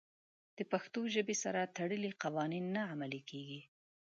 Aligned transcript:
د 0.57 0.59
پښتو 0.71 1.01
ژبې 1.13 1.35
سره 1.43 1.71
تړلي 1.77 2.11
قوانین 2.23 2.65
نه 2.75 2.81
عملي 2.91 3.21
کېږي. 3.29 3.61